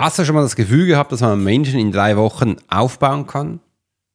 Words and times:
Hast 0.00 0.18
du 0.18 0.24
schon 0.24 0.34
mal 0.34 0.40
das 0.40 0.56
Gefühl 0.56 0.86
gehabt, 0.86 1.12
dass 1.12 1.20
man 1.20 1.44
Menschen 1.44 1.78
in 1.78 1.92
drei 1.92 2.16
Wochen 2.16 2.56
aufbauen 2.68 3.26
kann? 3.26 3.60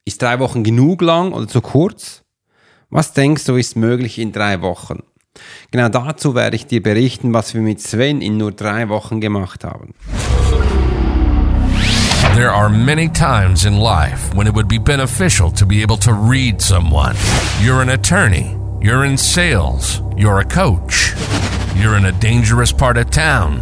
Ist 0.04 0.20
drei 0.20 0.40
Wochen 0.40 0.64
genug 0.64 1.04
lang 1.04 1.32
oder 1.32 1.48
zu 1.48 1.62
kurz? 1.62 2.24
Was 2.90 3.14
denkst 3.14 3.46
du 3.46 3.56
ist 3.56 3.76
möglich 3.76 4.18
in 4.18 4.32
drei 4.32 4.62
Wochen? 4.62 5.04
Genau 5.70 5.88
dazu 5.90 6.34
werde 6.34 6.56
ich 6.56 6.66
dir 6.66 6.82
berichten, 6.82 7.36
was 7.36 7.54
wir 7.54 7.62
mit 7.62 7.82
Sven 7.82 8.24
in 8.24 8.38
nur 8.38 8.52
drei 8.52 8.90
Wochen 8.90 9.22
gemacht 9.22 9.64
haben. 9.64 9.94
There 12.34 12.52
are 12.52 12.70
many 12.70 13.08
times 13.08 13.64
in 13.64 13.78
life 13.78 14.36
when 14.36 14.48
it 14.48 14.56
would 14.56 14.68
be 14.68 14.80
beneficial 14.80 15.52
to 15.52 15.68
be 15.68 15.84
able 15.84 16.00
to 16.00 16.14
read 16.14 16.60
someone. 16.64 17.14
You're 17.64 17.84
an 17.84 17.90
attorney, 17.90 18.58
you're 18.82 19.06
in 19.06 19.20
sales, 19.20 20.02
you're 20.18 20.40
a 20.40 20.46
coach, 20.46 21.14
you're 21.80 21.96
in 21.96 22.06
a 22.06 22.12
dangerous 22.12 22.74
part 22.74 22.98
of 22.98 23.12
town, 23.12 23.62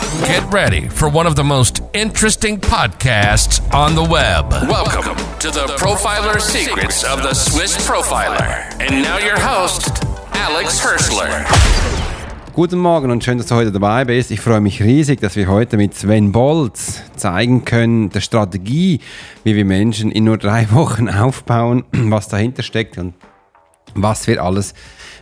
Get 0.19 0.43
ready 0.51 0.89
for 0.89 1.07
one 1.07 1.25
of 1.25 1.37
the 1.37 1.43
most 1.43 1.81
interesting 1.93 2.59
podcasts 2.59 3.61
on 3.73 3.95
the 3.95 4.03
web. 4.03 4.51
Welcome 4.67 5.15
to 5.39 5.49
the 5.51 5.73
Profiler 5.77 6.37
Secrets 6.41 7.05
of 7.05 7.23
the 7.23 7.33
Swiss 7.33 7.77
Profiler. 7.87 8.69
And 8.81 9.03
now 9.03 9.19
your 9.19 9.39
host, 9.39 10.03
Alex 10.33 10.81
Hirschler. 10.81 11.45
Guten 12.53 12.79
Morgen 12.79 13.09
und 13.09 13.23
schön, 13.23 13.37
dass 13.37 13.47
du 13.47 13.55
heute 13.55 13.71
dabei 13.71 14.03
bist. 14.03 14.31
Ich 14.31 14.41
freue 14.41 14.59
mich 14.59 14.83
riesig, 14.83 15.21
dass 15.21 15.37
wir 15.37 15.47
heute 15.47 15.77
mit 15.77 15.95
Sven 15.95 16.33
Bolz 16.33 17.03
zeigen 17.15 17.63
können, 17.63 18.09
der 18.09 18.19
Strategie, 18.19 18.99
wie 19.45 19.55
wir 19.55 19.63
Menschen 19.63 20.11
in 20.11 20.25
nur 20.25 20.37
drei 20.37 20.69
Wochen 20.71 21.07
aufbauen, 21.07 21.85
was 21.93 22.27
dahinter 22.27 22.63
steckt 22.63 22.97
und 22.97 23.13
was 23.95 24.27
wir 24.27 24.43
alles 24.43 24.73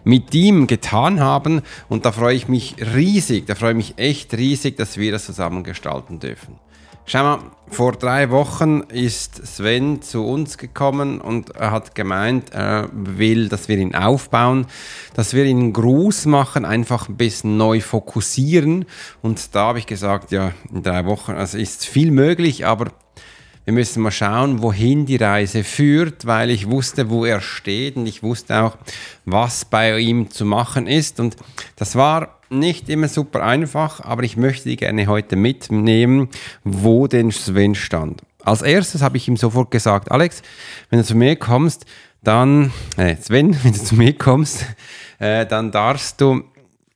mit 0.03 0.33
ihm 0.33 0.67
getan 0.67 1.19
haben. 1.19 1.61
Und 1.87 2.05
da 2.05 2.11
freue 2.11 2.35
ich 2.35 2.47
mich 2.47 2.75
riesig, 2.95 3.45
da 3.47 3.55
freue 3.55 3.71
ich 3.71 3.77
mich 3.77 3.93
echt 3.97 4.33
riesig, 4.33 4.77
dass 4.77 4.97
wir 4.97 5.11
das 5.11 5.25
zusammen 5.25 5.63
gestalten 5.63 6.19
dürfen. 6.19 6.59
Schau 7.11 7.23
mal, 7.23 7.39
vor 7.71 7.93
drei 7.93 8.29
Wochen 8.29 8.81
ist 8.81 9.47
Sven 9.47 10.03
zu 10.03 10.23
uns 10.27 10.59
gekommen 10.59 11.19
und 11.19 11.55
er 11.55 11.71
hat 11.71 11.95
gemeint, 11.95 12.51
er 12.51 12.87
will, 12.93 13.49
dass 13.49 13.67
wir 13.67 13.79
ihn 13.79 13.95
aufbauen, 13.95 14.67
dass 15.15 15.33
wir 15.33 15.45
ihn 15.45 15.73
Gruß 15.73 16.27
machen, 16.27 16.65
einfach 16.65 17.09
ein 17.09 17.17
bisschen 17.17 17.57
neu 17.57 17.81
fokussieren. 17.81 18.85
Und 19.23 19.55
da 19.55 19.69
habe 19.69 19.79
ich 19.79 19.87
gesagt, 19.87 20.31
ja, 20.31 20.51
in 20.71 20.83
drei 20.83 21.05
Wochen, 21.05 21.31
also 21.31 21.57
ist 21.57 21.83
viel 21.83 22.11
möglich, 22.11 22.67
aber 22.67 22.91
wir 23.69 23.73
müssen 23.73 24.01
mal 24.01 24.09
schauen, 24.09 24.63
wohin 24.63 25.05
die 25.05 25.17
Reise 25.17 25.63
führt, 25.63 26.25
weil 26.25 26.49
ich 26.49 26.71
wusste, 26.71 27.11
wo 27.11 27.23
er 27.23 27.39
steht 27.39 27.97
und 27.97 28.07
ich 28.07 28.23
wusste 28.23 28.63
auch, 28.63 28.77
was 29.25 29.63
bei 29.63 29.99
ihm 29.99 30.31
zu 30.31 30.43
machen 30.43 30.87
ist. 30.87 31.19
Und 31.19 31.35
das 31.75 31.95
war 31.95 32.39
nicht 32.49 32.89
immer 32.89 33.07
super 33.07 33.43
einfach, 33.43 33.99
aber 33.99 34.23
ich 34.23 34.37
möchte 34.37 34.69
die 34.69 34.75
gerne 34.75 35.05
heute 35.05 35.35
mitnehmen, 35.35 36.29
wo 36.63 37.05
denn 37.05 37.31
Sven 37.31 37.75
stand. 37.75 38.23
Als 38.43 38.63
erstes 38.63 39.03
habe 39.03 39.17
ich 39.17 39.27
ihm 39.27 39.37
sofort 39.37 39.69
gesagt, 39.69 40.09
Alex, 40.09 40.41
wenn 40.89 40.97
du 40.97 41.05
zu 41.05 41.13
mir 41.13 41.35
kommst, 41.35 41.85
dann, 42.23 42.73
äh, 42.97 43.17
Sven, 43.17 43.55
wenn 43.63 43.73
du 43.73 43.83
zu 43.83 43.93
mir 43.93 44.13
kommst, 44.13 44.65
äh, 45.19 45.45
dann 45.45 45.71
darfst 45.71 46.19
du 46.21 46.43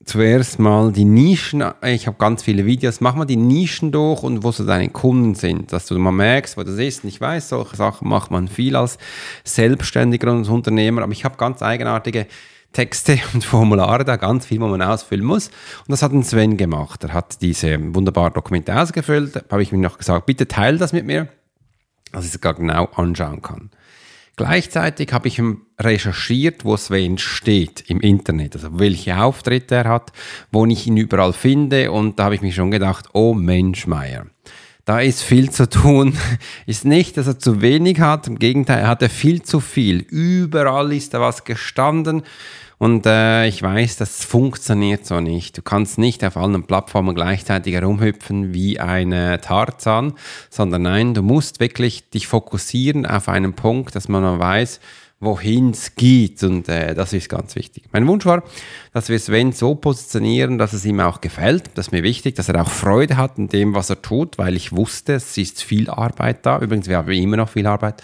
zuerst 0.06 0.60
mal 0.60 0.92
die 0.92 1.06
Nischen, 1.06 1.64
ich 1.84 2.08
habe 2.08 2.18
ganz 2.18 2.44
viele 2.44 2.66
Videos, 2.66 3.02
mach 3.02 3.16
mal 3.16 3.26
die 3.26 3.36
Nischen 3.36 3.92
durch 3.92 4.24
und 4.24 4.44
wo 4.44 4.52
so 4.52 4.66
deine 4.66 4.90
Kunden 4.90 5.36
sind, 5.36 5.72
dass 5.72 5.86
du 5.86 5.98
mal 5.98 6.12
merkst, 6.12 6.58
wo 6.58 6.64
das 6.64 6.78
ist. 6.78 7.04
Und 7.04 7.10
ich 7.10 7.22
weiß, 7.22 7.50
solche 7.50 7.76
Sachen 7.76 8.08
macht 8.08 8.32
man 8.32 8.48
viel 8.48 8.76
als 8.76 8.98
Selbstständiger 9.44 10.32
und 10.32 10.48
Unternehmer, 10.50 11.04
aber 11.04 11.12
ich 11.12 11.26
habe 11.26 11.38
ganz 11.38 11.62
eigenartige 11.62 12.28
Texte 12.74 13.20
und 13.34 13.46
Formulare 13.46 14.04
da, 14.04 14.18
ganz 14.18 14.46
viel, 14.46 14.60
wo 14.60 14.68
man 14.68 14.82
ausfüllen 14.82 15.26
muss. 15.26 15.48
Und 15.48 15.90
das 15.90 16.02
hat 16.02 16.12
ein 16.12 16.24
Sven 16.24 16.58
gemacht. 16.58 17.04
Er 17.04 17.14
hat 17.14 17.42
diese 17.42 17.78
wunderbaren 17.94 18.34
Dokumente 18.34 18.78
ausgefüllt. 18.80 19.46
Habe 19.50 19.64
ich 19.64 19.72
mir 19.72 19.78
noch 19.78 19.98
gesagt, 19.98 20.26
bitte 20.26 20.48
teile 20.48 20.78
das 20.78 20.92
mit 20.92 21.06
mir, 21.06 21.30
dass 22.12 22.26
ich 22.26 22.34
es 22.34 22.42
gar 22.42 22.56
genau 22.56 22.86
anschauen 22.96 23.42
kann. 23.42 23.70
Gleichzeitig 24.36 25.14
habe 25.14 25.28
ich 25.28 25.40
recherchiert, 25.80 26.66
wo 26.66 26.76
Sven 26.76 27.20
steht 27.20 27.84
im 27.88 28.02
Internet, 28.02 28.56
also 28.56 28.80
welche 28.80 29.20
Auftritte 29.22 29.76
er 29.76 29.88
hat, 29.88 30.12
wo 30.52 30.66
ich 30.66 30.88
ihn 30.88 30.98
überall 30.98 31.34
finde 31.34 31.92
und 31.92 32.18
da 32.18 32.26
habe 32.26 32.36
ich 32.36 32.42
mir 32.42 32.52
schon 32.52 32.72
gedacht, 32.72 33.10
oh 33.14 33.36
Mensch, 33.36 33.86
Meier. 33.86 34.26
Da 34.86 35.00
ist 35.00 35.22
viel 35.22 35.50
zu 35.50 35.70
tun. 35.70 36.18
Ist 36.66 36.84
nicht, 36.84 37.16
dass 37.16 37.28
er 37.28 37.40
zu 37.40 37.62
wenig 37.62 38.02
hat. 38.02 38.28
Im 38.28 38.38
Gegenteil, 38.38 38.80
er 38.80 38.88
hatte 38.90 39.08
viel 39.08 39.42
zu 39.42 39.62
viel. 39.62 40.00
Überall 40.10 40.92
ist 40.92 41.14
da 41.14 41.22
was 41.22 41.46
gestanden. 41.46 42.24
Und 42.80 43.06
äh, 43.06 43.48
ich 43.48 43.64
weiß, 43.64 43.96
das 43.96 44.26
funktioniert 44.26 45.06
so 45.06 45.22
nicht. 45.22 45.58
Du 45.58 45.62
kannst 45.62 45.98
nicht 45.98 46.26
auf 46.26 46.36
allen 46.36 46.64
Plattformen 46.64 47.16
gleichzeitig 47.16 47.76
herumhüpfen 47.76 48.54
wie 48.54 48.78
ein 48.78 49.12
Tarzan, 49.42 50.16
sondern 50.50 50.82
nein, 50.82 51.14
du 51.14 51.22
musst 51.22 51.62
wirklich 51.62 52.10
dich 52.10 52.28
fokussieren 52.28 53.06
auf 53.06 53.30
einen 53.30 53.54
Punkt, 53.54 53.96
dass 53.96 54.10
man 54.10 54.38
weiß, 54.38 54.82
wohin 55.24 55.72
es 55.72 55.96
geht. 55.96 56.44
Und 56.44 56.70
äh, 56.70 56.94
das 56.96 57.14
ist 57.14 57.30
ganz 57.30 57.56
wichtig. 57.56 57.84
Mein 57.92 58.08
Wunsch 58.08 58.26
war, 58.26 58.44
dass 58.94 59.10
wir 59.10 59.20
Sven 59.20 59.52
so 59.52 59.76
positionieren, 59.76 60.58
dass 60.58 60.74
es 60.74 60.86
ihm 60.86 61.00
auch 61.00 61.22
gefällt. 61.22 61.72
Das 61.76 61.88
ist 61.88 61.92
mir 61.92 62.04
wichtig, 62.04 62.36
dass 62.36 62.50
er 62.50 62.62
auch 62.62 62.70
Freude 62.70 63.18
hat 63.18 63.38
in 63.38 63.50
dem, 63.50 63.74
was 63.76 63.90
er 63.90 64.02
tut, 64.02 64.38
weil 64.38 64.56
ich 64.56 64.72
wusste, 64.72 65.14
es 65.14 65.38
ist 65.38 65.64
viel 65.64 65.90
Arbeit 65.90 66.46
da. 66.46 66.60
Übrigens, 66.60 66.88
wir 66.88 66.98
haben 66.98 67.12
immer 67.12 67.38
noch 67.38 67.50
viel 67.50 67.68
Arbeit. 67.68 68.04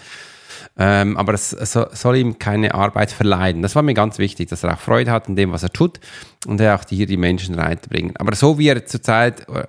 Ähm, 0.78 1.16
aber 1.16 1.34
es, 1.34 1.50
soll 1.50 2.16
ihm 2.16 2.38
keine 2.38 2.74
Arbeit 2.74 3.10
verleiden. 3.10 3.62
Das 3.62 3.74
war 3.74 3.82
mir 3.82 3.94
ganz 3.94 4.18
wichtig, 4.18 4.48
dass 4.48 4.64
er 4.64 4.74
auch 4.74 4.80
Freude 4.80 5.10
hat 5.10 5.28
in 5.28 5.36
dem, 5.36 5.52
was 5.52 5.62
er 5.62 5.72
tut 5.72 6.00
und 6.46 6.60
er 6.60 6.74
auch 6.74 6.84
hier 6.88 7.06
die 7.06 7.16
Menschen 7.16 7.54
reinbringen. 7.54 8.16
Aber 8.16 8.34
so 8.34 8.58
wie 8.58 8.68
er 8.68 8.86
zurzeit 8.86 9.48
äh, 9.48 9.64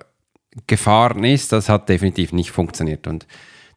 gefahren 0.66 1.24
ist, 1.24 1.52
das 1.52 1.68
hat 1.68 1.88
definitiv 1.88 2.32
nicht 2.32 2.50
funktioniert. 2.50 3.06
Und 3.06 3.26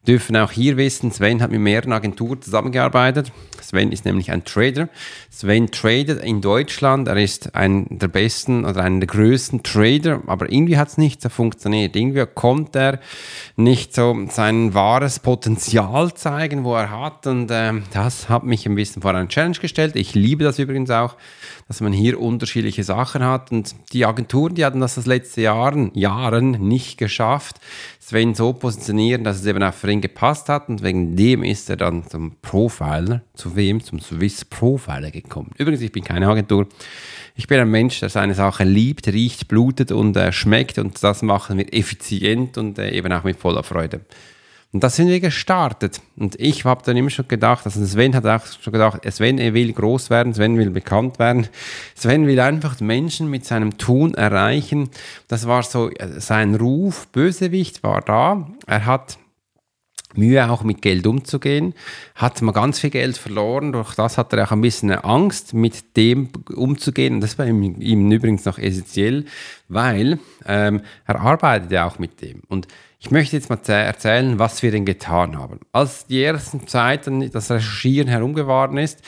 dürfen 0.06 0.36
auch 0.36 0.52
hier 0.52 0.76
wissen, 0.76 1.10
Sven 1.10 1.42
hat 1.42 1.50
mit 1.50 1.60
mehreren 1.60 1.92
Agenturen 1.92 2.40
zusammengearbeitet. 2.40 3.32
Sven 3.60 3.90
ist 3.90 4.04
nämlich 4.04 4.30
ein 4.30 4.44
Trader. 4.44 4.88
Sven 5.30 5.70
tradet 5.70 6.22
in 6.22 6.40
Deutschland. 6.40 7.08
Er 7.08 7.16
ist 7.16 7.54
ein 7.54 7.86
der 7.90 8.08
besten 8.08 8.64
oder 8.64 8.82
einer 8.82 9.00
der 9.00 9.08
größten 9.08 9.62
Trader, 9.62 10.22
aber 10.26 10.50
irgendwie 10.50 10.78
hat 10.78 10.88
es 10.88 10.98
nicht 10.98 11.20
so 11.20 11.28
funktioniert. 11.28 11.96
Irgendwie 11.96 12.24
konnte 12.32 12.78
er 12.78 13.00
nicht 13.56 13.94
so 13.94 14.16
sein 14.30 14.74
wahres 14.74 15.18
Potenzial 15.18 16.14
zeigen, 16.14 16.64
wo 16.64 16.74
er 16.74 16.90
hat. 16.90 17.26
Und 17.26 17.50
äh, 17.50 17.72
das 17.92 18.28
hat 18.28 18.44
mich 18.44 18.66
ein 18.66 18.76
bisschen 18.76 19.02
vor 19.02 19.14
eine 19.14 19.28
Challenge 19.28 19.58
gestellt. 19.58 19.96
Ich 19.96 20.14
liebe 20.14 20.44
das 20.44 20.58
übrigens 20.58 20.90
auch, 20.90 21.16
dass 21.68 21.80
man 21.80 21.92
hier 21.92 22.20
unterschiedliche 22.20 22.84
Sachen 22.84 23.24
hat. 23.24 23.50
Und 23.50 23.74
die 23.92 24.06
Agenturen, 24.06 24.54
die 24.54 24.64
hatten 24.64 24.80
das 24.80 24.94
das 24.94 25.06
letzte 25.06 25.40
Jahren, 25.40 25.90
Jahren 25.94 26.52
nicht 26.52 26.98
geschafft, 26.98 27.56
Sven 28.08 28.36
so 28.36 28.52
positionieren, 28.52 29.24
dass 29.24 29.40
es 29.40 29.46
eben 29.46 29.64
auch 29.64 29.74
für 29.74 29.90
ihn 29.90 30.00
gepasst 30.00 30.48
hat. 30.48 30.68
Und 30.68 30.84
wegen 30.84 31.16
dem 31.16 31.42
ist 31.42 31.68
er 31.68 31.76
dann 31.76 32.06
zum 32.06 32.36
Profiler, 32.40 33.22
zu 33.34 33.56
wem? 33.56 33.82
Zum 33.82 33.98
Swiss 33.98 34.44
Profiler 34.44 35.10
gekommen. 35.10 35.50
Übrigens, 35.58 35.82
ich 35.82 35.90
bin 35.90 36.04
keine 36.04 36.28
Agentur. 36.28 36.68
Ich 37.34 37.48
bin 37.48 37.58
ein 37.58 37.68
Mensch, 37.68 37.98
der 37.98 38.08
seine 38.08 38.34
Sache 38.34 38.62
liebt, 38.62 39.08
riecht, 39.08 39.48
blutet 39.48 39.90
und 39.90 40.16
äh, 40.16 40.30
schmeckt. 40.30 40.78
Und 40.78 41.02
das 41.02 41.22
machen 41.22 41.58
wir 41.58 41.74
effizient 41.74 42.58
und 42.58 42.78
äh, 42.78 42.92
eben 42.92 43.12
auch 43.12 43.24
mit 43.24 43.38
voller 43.38 43.64
Freude. 43.64 44.02
Und 44.76 44.84
da 44.84 44.90
sind 44.90 45.08
wir 45.08 45.20
gestartet. 45.20 46.02
Und 46.18 46.38
ich 46.38 46.66
habe 46.66 46.82
dann 46.84 46.98
immer 46.98 47.08
schon 47.08 47.26
gedacht, 47.28 47.64
also 47.64 47.82
Sven 47.82 48.14
hat 48.14 48.26
auch 48.26 48.44
schon 48.60 48.74
gedacht, 48.74 49.10
Sven 49.10 49.38
will 49.38 49.72
groß 49.72 50.10
werden, 50.10 50.34
Sven 50.34 50.58
will 50.58 50.68
bekannt 50.68 51.18
werden. 51.18 51.48
Sven 51.94 52.26
will 52.26 52.38
einfach 52.40 52.78
Menschen 52.80 53.30
mit 53.30 53.46
seinem 53.46 53.78
Tun 53.78 54.12
erreichen. 54.12 54.90
Das 55.28 55.46
war 55.46 55.62
so 55.62 55.88
äh, 55.88 56.20
sein 56.20 56.56
Ruf. 56.56 57.06
Bösewicht 57.06 57.82
war 57.84 58.02
da. 58.02 58.50
Er 58.66 58.84
hat 58.84 59.16
Mühe 60.14 60.50
auch 60.50 60.62
mit 60.62 60.82
Geld 60.82 61.06
umzugehen, 61.06 61.72
hat 62.14 62.42
mal 62.42 62.52
ganz 62.52 62.78
viel 62.78 62.90
Geld 62.90 63.16
verloren, 63.16 63.72
durch 63.72 63.94
das 63.94 64.18
hat 64.18 64.32
er 64.32 64.46
auch 64.46 64.52
ein 64.52 64.60
bisschen 64.60 64.90
Angst, 64.92 65.52
mit 65.52 65.96
dem 65.96 66.28
umzugehen 66.54 67.14
und 67.14 67.20
das 67.22 67.38
war 67.38 67.46
ihm, 67.46 67.80
ihm 67.80 68.12
übrigens 68.12 68.44
noch 68.44 68.58
essentiell, 68.58 69.24
weil 69.68 70.18
ähm, 70.46 70.82
er 71.06 71.20
arbeitet 71.20 71.70
ja 71.72 71.86
auch 71.86 71.98
mit 71.98 72.22
dem 72.22 72.42
und 72.48 72.68
Ich 73.06 73.12
möchte 73.12 73.36
jetzt 73.36 73.50
mal 73.50 73.60
erzählen, 73.68 74.40
was 74.40 74.64
wir 74.64 74.72
denn 74.72 74.84
getan 74.84 75.38
haben. 75.38 75.60
Als 75.70 76.08
die 76.08 76.24
ersten 76.24 76.66
Zeiten 76.66 77.30
das 77.30 77.52
Recherchieren 77.52 78.08
herumgeworden 78.08 78.78
ist, 78.78 79.00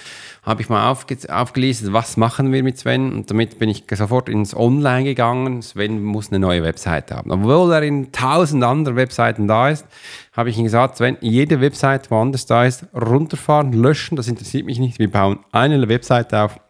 habe 0.45 0.63
ich 0.63 0.69
mal 0.69 0.89
aufge 0.89 1.19
aufgelesen, 1.29 1.93
was 1.93 2.17
machen 2.17 2.53
wir 2.53 2.63
mit 2.63 2.79
Sven 2.79 3.13
und 3.13 3.29
damit 3.29 3.59
bin 3.59 3.69
ich 3.69 3.83
sofort 3.93 4.29
ins 4.29 4.55
Online 4.55 5.03
gegangen. 5.03 5.63
Sven 5.63 6.01
muss 6.01 6.29
eine 6.29 6.39
neue 6.39 6.63
Webseite 6.63 7.17
haben. 7.17 7.33
Obwohl 7.33 7.73
er 7.73 7.83
in 7.83 8.13
tausend 8.13 8.63
anderen 8.63 8.97
Webseiten 8.97 9.49
da 9.49 9.69
ist, 9.69 9.85
habe 10.33 10.51
ich 10.51 10.59
ihm 10.59 10.65
gesagt, 10.65 10.99
Sven, 10.99 11.17
jede 11.21 11.61
Webseite 11.61 12.09
woanders 12.13 12.47
da 12.47 12.65
ist, 12.65 12.87
runterfahren, 12.95 13.73
löschen, 13.73 14.15
das 14.15 14.29
interessiert 14.29 14.65
mich 14.65 14.79
nicht. 14.79 15.01
Wir 15.01 15.11
bauen 15.11 15.41
eine 15.51 15.89
Webseite 15.89 16.39
auf, 16.39 16.61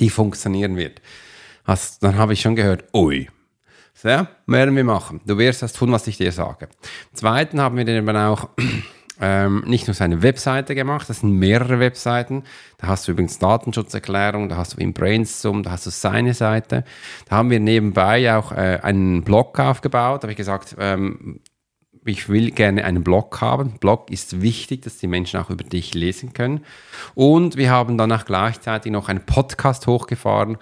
die 0.00 0.10
funktionieren 0.10 0.76
wird. 0.76 1.00
Also, 1.64 1.94
dann 2.02 2.18
habe 2.18 2.34
ich 2.34 2.42
schon 2.42 2.56
gehört, 2.56 2.84
ui, 2.92 3.30
ja, 4.04 4.28
werden 4.46 4.76
wir 4.76 4.84
machen. 4.84 5.20
Du 5.26 5.38
wirst 5.38 5.62
das 5.62 5.72
tun, 5.72 5.90
was 5.90 6.06
ich 6.06 6.18
dir 6.18 6.32
sage. 6.32 6.68
Zweiten 7.12 7.60
haben 7.60 7.76
wir 7.76 7.84
dann 7.84 7.96
eben 7.96 8.16
auch 8.16 8.50
ähm, 9.20 9.64
nicht 9.66 9.86
nur 9.86 9.94
seine 9.94 10.22
Webseite 10.22 10.74
gemacht, 10.74 11.08
das 11.08 11.20
sind 11.20 11.32
mehrere 11.32 11.80
Webseiten. 11.80 12.44
Da 12.78 12.88
hast 12.88 13.08
du 13.08 13.12
übrigens 13.12 13.38
Datenschutzerklärung, 13.38 14.48
da 14.48 14.56
hast 14.56 14.74
du 14.74 14.80
im 14.80 14.92
Brainstorm, 14.92 15.62
da 15.62 15.70
hast 15.70 15.86
du 15.86 15.90
seine 15.90 16.34
Seite. 16.34 16.84
Da 17.28 17.36
haben 17.36 17.50
wir 17.50 17.60
nebenbei 17.60 18.36
auch 18.36 18.52
äh, 18.52 18.80
einen 18.82 19.24
Blog 19.24 19.58
aufgebaut. 19.58 20.22
Da 20.22 20.26
habe 20.26 20.32
ich 20.32 20.38
gesagt, 20.38 20.76
ähm, 20.78 21.40
ich 22.04 22.28
will 22.28 22.50
gerne 22.50 22.84
einen 22.84 23.02
Blog 23.02 23.40
haben. 23.40 23.78
Blog 23.80 24.10
ist 24.10 24.42
wichtig, 24.42 24.82
dass 24.82 24.98
die 24.98 25.06
Menschen 25.06 25.40
auch 25.40 25.48
über 25.48 25.64
dich 25.64 25.94
lesen 25.94 26.34
können. 26.34 26.60
Und 27.14 27.56
wir 27.56 27.70
haben 27.70 27.96
dann 27.96 28.12
auch 28.12 28.26
gleichzeitig 28.26 28.92
noch 28.92 29.08
einen 29.08 29.24
Podcast 29.24 29.86
hochgefahren 29.86 30.58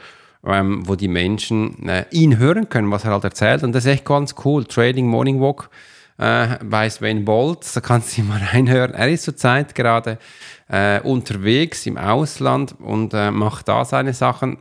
ähm, 0.47 0.87
wo 0.87 0.94
die 0.94 1.09
Menschen 1.09 1.89
äh, 1.89 2.05
ihn 2.11 2.39
hören 2.39 2.69
können, 2.69 2.91
was 2.91 3.05
er 3.05 3.12
halt 3.12 3.25
erzählt. 3.25 3.62
Und 3.62 3.73
das 3.73 3.85
ist 3.85 3.93
echt 3.93 4.05
ganz 4.05 4.35
cool. 4.44 4.65
Trading 4.65 5.06
Morning 5.06 5.41
Walk 5.41 5.71
äh, 6.19 6.59
bei 6.65 6.89
Sven 6.89 7.25
Bolt, 7.25 7.65
da 7.75 7.81
kannst 7.81 8.17
du 8.17 8.23
mal 8.25 8.41
reinhören. 8.41 8.94
Er 8.94 9.09
ist 9.09 9.25
zurzeit 9.25 9.75
gerade 9.75 10.19
äh, 10.69 11.00
unterwegs 11.00 11.87
im 11.87 11.99
Ausland 11.99 12.75
und 12.81 13.15
äh, 13.15 13.31
macht 13.31 13.69
da 13.69 13.85
seine 13.85 14.15
Sachen. 14.15 14.59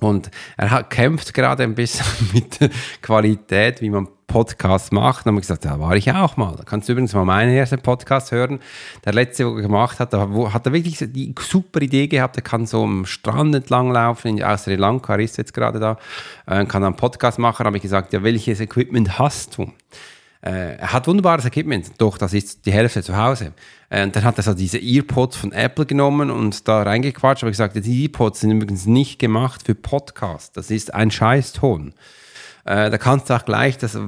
Und 0.00 0.30
er 0.56 0.70
hat, 0.70 0.90
kämpft 0.90 1.32
gerade 1.32 1.62
ein 1.62 1.74
bisschen 1.74 2.06
mit 2.34 2.60
der 2.60 2.70
Qualität, 3.00 3.80
wie 3.80 3.90
man 3.90 4.08
Podcasts 4.26 4.92
macht. 4.92 5.24
Dann 5.24 5.30
haben 5.30 5.36
wir 5.36 5.40
gesagt, 5.40 5.64
da 5.64 5.78
war 5.78 5.96
ich 5.96 6.10
auch 6.12 6.36
mal. 6.36 6.54
Da 6.56 6.64
kannst 6.64 6.88
du 6.88 6.92
übrigens 6.92 7.14
mal 7.14 7.24
meinen 7.24 7.54
ersten 7.54 7.80
Podcast 7.80 8.32
hören. 8.32 8.60
Der 9.04 9.12
letzte, 9.12 9.50
wo 9.50 9.56
er 9.56 9.62
gemacht 9.62 10.00
hat, 10.00 10.12
da 10.12 10.28
hat 10.52 10.66
er 10.66 10.72
wirklich 10.72 10.98
die 10.98 11.34
super 11.40 11.80
Idee 11.80 12.06
gehabt. 12.06 12.36
Er 12.36 12.42
kann 12.42 12.66
so 12.66 12.84
am 12.84 13.06
Strand 13.06 13.54
entlang 13.54 13.90
laufen, 13.90 14.38
in 14.38 14.58
Sri 14.58 14.76
Lanka, 14.76 15.14
ist 15.16 15.38
jetzt 15.38 15.54
gerade 15.54 15.78
da, 15.78 15.98
äh, 16.46 16.64
kann 16.66 16.84
einen 16.84 16.96
Podcast 16.96 17.38
machen. 17.38 17.64
Da 17.64 17.66
habe 17.66 17.76
ich 17.76 17.82
gesagt, 17.82 18.12
ja, 18.12 18.22
welches 18.22 18.60
Equipment 18.60 19.18
hast 19.18 19.58
du? 19.58 19.70
Äh, 20.44 20.76
er 20.76 20.92
hat 20.92 21.06
wunderbares 21.06 21.46
Equipment, 21.46 21.92
doch 21.96 22.18
das 22.18 22.34
ist 22.34 22.66
die 22.66 22.72
Hälfte 22.72 23.02
zu 23.02 23.16
Hause. 23.16 23.54
Äh, 23.88 24.02
und 24.02 24.14
dann 24.14 24.24
hat 24.24 24.36
er 24.36 24.42
so 24.42 24.52
diese 24.52 24.78
Earpods 24.78 25.36
von 25.36 25.52
Apple 25.52 25.86
genommen 25.86 26.30
und 26.30 26.68
da 26.68 26.82
reingequatscht. 26.82 27.42
Aber 27.42 27.50
gesagt, 27.50 27.76
die 27.76 28.02
Earpods 28.02 28.40
sind 28.40 28.50
übrigens 28.50 28.84
nicht 28.84 29.18
gemacht 29.18 29.62
für 29.64 29.74
Podcast. 29.74 30.56
Das 30.56 30.70
ist 30.70 30.92
ein 30.92 31.10
Scheißton. 31.10 31.94
Äh, 32.66 32.90
da 32.90 32.98
kannst 32.98 33.30
du 33.30 33.34
auch 33.34 33.46
gleich 33.46 33.78
das 33.78 33.98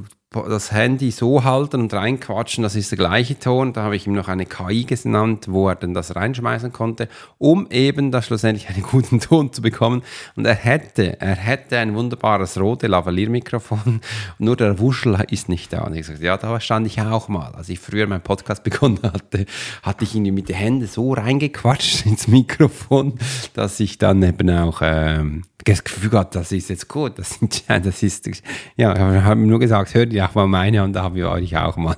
das 0.49 0.73
Handy 0.73 1.11
so 1.11 1.45
halten 1.45 1.81
und 1.81 1.95
reinquatschen, 1.95 2.63
das 2.63 2.77
ist 2.77 2.91
der 2.91 2.99
gleiche 2.99 3.39
Ton. 3.39 3.73
Da 3.73 3.83
habe 3.83 3.97
ich 3.97 4.07
ihm 4.07 4.15
noch 4.15 4.29
eine 4.29 4.47
KI 4.47 4.85
genannt, 4.85 5.47
wo 5.49 5.69
er 5.69 5.75
dann 5.77 5.95
das 5.95 6.17
reinschmeißen 6.17 6.73
konnte, 6.73 7.09
um 7.39 7.67
eben 7.71 8.11
da 8.11 8.23
schlussendlich 8.23 8.69
einen 8.69 8.83
guten 8.83 9.21
Ton 9.21 9.53
zu 9.53 9.63
bekommen. 9.63 10.03
Und 10.37 10.47
er 10.47 10.55
hätte, 10.55 11.21
er 11.21 11.35
hätte 11.35 11.79
ein 11.79 11.95
wunderbares 11.95 12.59
rote 12.59 12.87
Lavalier-Mikrofon, 12.87 14.01
nur 14.39 14.57
der 14.57 14.79
Wuschel 14.79 15.19
ist 15.31 15.49
nicht 15.49 15.73
da. 15.73 15.85
Und 15.85 15.95
ich 15.95 16.01
gesagt, 16.01 16.23
ja, 16.23 16.37
da 16.37 16.61
stand 16.61 16.87
ich 16.87 17.01
auch 17.01 17.29
mal. 17.29 17.53
Als 17.55 17.69
ich 17.69 17.79
früher 17.79 18.07
meinen 18.07 18.23
Podcast 18.23 18.63
begonnen 18.65 19.01
hatte, 19.03 19.47
hatte 19.83 20.05
ich 20.05 20.15
ihn 20.15 20.35
mit 20.35 20.49
den 20.49 20.57
Händen 20.57 20.87
so 20.87 21.13
reingequatscht 21.13 22.07
ins 22.07 22.29
Mikrofon, 22.29 23.15
dass 23.55 23.81
ich 23.81 23.99
dann 23.99 24.23
eben 24.23 24.51
auch 24.51 24.81
ähm, 24.83 25.45
das 25.73 25.85
Gefühl 25.85 26.11
gehabt, 26.11 26.35
das 26.35 26.53
ist 26.53 26.71
jetzt 26.71 26.89
gut, 26.89 27.19
das, 27.19 27.31
sind, 27.35 27.65
das 27.69 28.03
ist, 28.03 28.31
ja, 28.77 28.93
ich 28.93 29.23
habe 29.23 29.41
nur 29.41 29.59
gesagt, 29.59 29.95
hör 29.95 30.07
dir 30.07 30.29
auch 30.29 30.35
mal 30.35 30.47
meine 30.47 30.85
und 30.85 30.93
da 30.93 31.03
habe 31.03 31.19
ich 31.19 31.25
euch 31.25 31.57
auch 31.57 31.77
mal, 31.77 31.97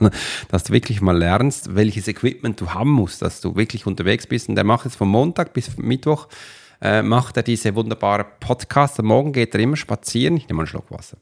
dass 0.48 0.64
du 0.64 0.72
wirklich 0.72 1.00
mal 1.00 1.16
lernst, 1.16 1.74
welches 1.74 2.08
Equipment 2.08 2.60
du 2.60 2.70
haben 2.70 2.90
musst, 2.90 3.22
dass 3.22 3.40
du 3.40 3.56
wirklich 3.56 3.86
unterwegs 3.86 4.26
bist. 4.26 4.48
Und 4.48 4.54
der 4.54 4.64
macht 4.64 4.84
jetzt 4.84 4.96
von 4.96 5.08
Montag 5.08 5.52
bis 5.52 5.76
Mittwoch, 5.76 6.28
äh, 6.80 7.02
macht 7.02 7.36
er 7.36 7.42
diese 7.42 7.74
wunderbare 7.74 8.24
Podcast, 8.40 8.98
am 9.00 9.06
Morgen 9.06 9.32
geht 9.32 9.54
er 9.54 9.60
immer 9.60 9.76
spazieren, 9.76 10.36
ich 10.36 10.48
nehme 10.48 10.60
einen 10.60 10.66
Schluck 10.66 10.90
Wasser. 10.90 11.18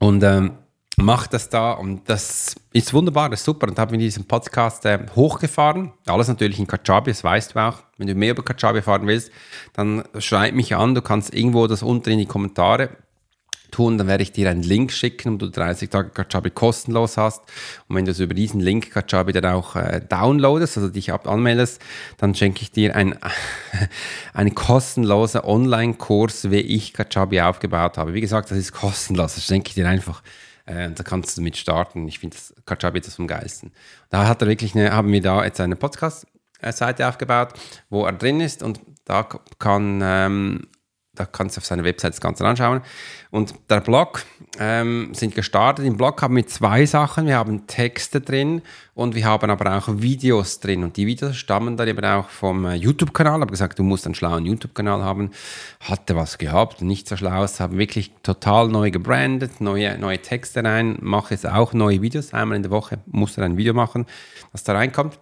Und 0.00 0.22
ähm, 0.22 0.52
macht 0.96 1.32
das 1.32 1.48
da 1.48 1.72
und 1.72 2.08
das 2.08 2.54
ist 2.72 2.92
wunderbar, 2.92 3.28
das 3.30 3.40
ist 3.40 3.46
super. 3.46 3.68
Und 3.68 3.78
habe 3.78 3.92
mir 3.92 3.98
diesen 3.98 4.26
Podcast 4.26 4.84
äh, 4.84 4.98
hochgefahren. 5.14 5.92
Alles 6.06 6.28
natürlich 6.28 6.58
in 6.58 6.66
Kajabi, 6.66 7.10
das 7.10 7.24
weißt 7.24 7.54
du 7.54 7.58
auch. 7.58 7.78
Wenn 7.98 8.06
du 8.06 8.14
mehr 8.14 8.32
über 8.32 8.44
Kajabi 8.44 8.82
fahren 8.82 9.06
willst, 9.06 9.30
dann 9.72 10.04
schreib 10.18 10.54
mich 10.54 10.74
an. 10.74 10.94
Du 10.94 11.02
kannst 11.02 11.34
irgendwo 11.34 11.66
das 11.66 11.82
unten 11.82 12.10
in 12.10 12.18
die 12.18 12.26
Kommentare 12.26 12.90
tun. 13.74 13.98
Dann 13.98 14.06
werde 14.06 14.22
ich 14.22 14.32
dir 14.32 14.48
einen 14.48 14.62
Link 14.62 14.92
schicken, 14.92 15.34
wo 15.34 15.36
du 15.38 15.50
30 15.50 15.90
Tage 15.90 16.10
Kajabi 16.10 16.50
kostenlos 16.50 17.16
hast. 17.16 17.42
Und 17.88 17.96
wenn 17.96 18.04
du 18.04 18.12
es 18.12 18.20
über 18.20 18.34
diesen 18.34 18.60
Link 18.60 18.90
Kajabi 18.92 19.32
dann 19.32 19.46
auch 19.46 19.76
äh, 19.76 20.00
downloadest, 20.00 20.76
also 20.76 20.88
dich 20.88 21.12
anmeldest, 21.12 21.82
dann 22.18 22.34
schenke 22.34 22.62
ich 22.62 22.70
dir 22.70 22.94
ein, 22.94 23.18
einen 24.32 24.54
kostenlosen 24.54 25.40
Online-Kurs, 25.40 26.50
wie 26.50 26.60
ich 26.60 26.92
Kajabi 26.92 27.40
aufgebaut 27.40 27.98
habe. 27.98 28.14
Wie 28.14 28.20
gesagt, 28.20 28.50
das 28.50 28.58
ist 28.58 28.72
kostenlos. 28.72 29.34
Das 29.34 29.44
schenke 29.44 29.68
ich 29.68 29.74
dir 29.74 29.88
einfach. 29.88 30.22
Äh, 30.66 30.90
da 30.90 31.02
kannst 31.02 31.36
du 31.36 31.42
mit 31.42 31.56
starten. 31.56 32.08
Ich 32.08 32.18
finde 32.18 32.36
das 32.36 32.54
Kajabi 32.64 33.00
das 33.00 33.16
vom 33.16 33.26
Geisten. 33.26 33.72
Da 34.10 34.26
hat 34.26 34.42
er 34.42 34.48
wirklich 34.48 34.74
eine, 34.74 34.92
haben 34.92 35.12
wir 35.12 35.20
da 35.20 35.44
jetzt 35.44 35.60
eine 35.60 35.76
Podcast-Seite 35.76 37.08
aufgebaut, 37.08 37.54
wo 37.90 38.04
er 38.04 38.12
drin 38.12 38.40
ist 38.40 38.62
und 38.62 38.80
da 39.04 39.24
kann 39.58 40.00
ähm, 40.02 40.68
da 41.14 41.26
kannst 41.26 41.56
du 41.56 41.60
auf 41.60 41.66
seiner 41.66 41.84
Website 41.84 42.12
das 42.12 42.20
Ganze 42.20 42.44
anschauen. 42.44 42.80
Und 43.30 43.54
der 43.68 43.80
Blog 43.80 44.24
ähm, 44.58 45.10
sind 45.12 45.34
gestartet. 45.34 45.84
Im 45.84 45.96
Blog 45.96 46.22
haben 46.22 46.36
wir 46.36 46.46
zwei 46.46 46.86
Sachen. 46.86 47.26
Wir 47.26 47.36
haben 47.36 47.66
Texte 47.66 48.20
drin 48.20 48.62
und 48.94 49.14
wir 49.14 49.24
haben 49.24 49.50
aber 49.50 49.76
auch 49.76 49.88
Videos 49.88 50.60
drin. 50.60 50.84
Und 50.84 50.96
die 50.96 51.06
Videos 51.06 51.36
stammen 51.36 51.76
dann 51.76 51.88
eben 51.88 52.04
auch 52.04 52.28
vom 52.28 52.64
äh, 52.64 52.74
YouTube-Kanal. 52.74 53.36
Ich 53.36 53.40
habe 53.40 53.50
gesagt, 53.50 53.78
du 53.78 53.82
musst 53.82 54.06
einen 54.06 54.14
schlauen 54.14 54.46
YouTube-Kanal 54.46 55.02
haben. 55.02 55.30
Hatte 55.80 56.16
was 56.16 56.38
gehabt, 56.38 56.82
nicht 56.82 57.08
so 57.08 57.16
schlau. 57.16 57.44
Haben 57.44 57.78
wirklich 57.78 58.12
total 58.22 58.68
neu 58.68 58.90
gebrandet, 58.90 59.60
neue, 59.60 59.98
neue 59.98 60.18
Texte 60.18 60.62
rein. 60.62 60.96
Mache 61.00 61.34
jetzt 61.34 61.46
auch 61.46 61.72
neue 61.72 62.02
Videos. 62.02 62.32
Einmal 62.32 62.56
in 62.56 62.62
der 62.62 62.70
Woche 62.70 62.98
muss 63.06 63.36
er 63.36 63.44
ein 63.44 63.56
Video 63.56 63.74
machen, 63.74 64.06
das 64.52 64.64
da 64.64 64.72
reinkommt. 64.72 65.18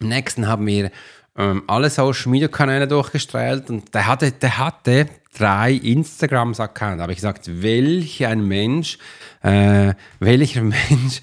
Im 0.00 0.08
nächsten 0.08 0.48
haben 0.48 0.66
wir 0.66 0.90
ähm, 1.36 1.62
alle 1.66 1.90
Social 1.90 2.30
Media 2.30 2.48
Kanäle 2.48 2.86
durchgestrahlt 2.86 3.70
und 3.70 3.94
der 3.94 4.06
hatte, 4.06 4.32
der 4.32 4.58
hatte 4.58 5.08
drei 5.36 5.72
Instagrams-Accounts. 5.72 6.98
Da 6.98 7.02
habe 7.02 7.12
ich 7.12 7.18
gesagt, 7.18 7.62
welch 7.62 8.24
ein 8.24 8.46
Mensch, 8.46 8.98
äh, 9.42 9.94
welcher 10.20 10.62
Mensch 10.62 11.20